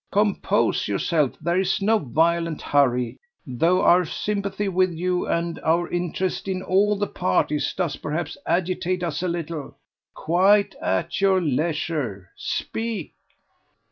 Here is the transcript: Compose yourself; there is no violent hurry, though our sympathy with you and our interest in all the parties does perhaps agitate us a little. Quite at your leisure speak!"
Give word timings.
Compose 0.11 0.87
yourself; 0.87 1.37
there 1.39 1.59
is 1.59 1.79
no 1.79 1.99
violent 1.99 2.59
hurry, 2.63 3.19
though 3.45 3.81
our 3.83 4.03
sympathy 4.03 4.67
with 4.67 4.91
you 4.91 5.27
and 5.27 5.59
our 5.59 5.87
interest 5.91 6.47
in 6.47 6.63
all 6.63 6.95
the 6.95 7.05
parties 7.05 7.71
does 7.77 7.97
perhaps 7.97 8.35
agitate 8.47 9.03
us 9.03 9.21
a 9.21 9.27
little. 9.27 9.77
Quite 10.15 10.73
at 10.81 11.21
your 11.21 11.39
leisure 11.39 12.31
speak!" 12.35 13.13